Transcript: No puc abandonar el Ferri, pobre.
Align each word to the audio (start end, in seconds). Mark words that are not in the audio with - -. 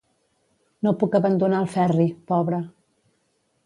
No 0.87 0.93
puc 1.03 1.19
abandonar 1.21 1.61
el 1.67 1.71
Ferri, 1.77 2.11
pobre. 2.35 2.67